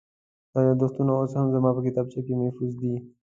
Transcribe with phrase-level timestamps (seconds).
[0.51, 2.93] دا یادښتونه اوس هم زما په کتابخانه کې محفوظ دي.